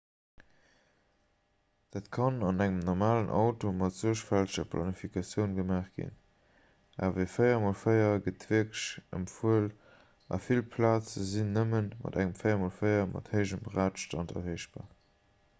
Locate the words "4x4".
7.35-8.01, 12.43-12.99